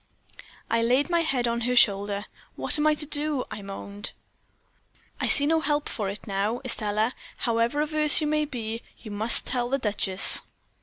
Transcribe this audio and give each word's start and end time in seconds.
"I 0.67 0.81
laid 0.81 1.11
my 1.11 1.19
head 1.19 1.47
on 1.47 1.61
her 1.61 1.75
shoulder. 1.75 2.25
"'What 2.55 2.79
am 2.79 2.87
I 2.87 2.95
to 2.95 3.05
do?' 3.05 3.45
I 3.51 3.61
moaned. 3.61 4.13
"'I 5.19 5.27
see 5.27 5.45
no 5.45 5.59
help 5.59 5.87
for 5.87 6.09
it 6.09 6.25
now, 6.25 6.59
Estelle; 6.65 7.11
however 7.37 7.81
averse 7.81 8.19
you 8.19 8.25
may 8.25 8.45
be, 8.45 8.81
you 8.97 9.11
must 9.11 9.45
tell 9.45 9.69
the 9.69 9.77
duchess.' 9.77 10.41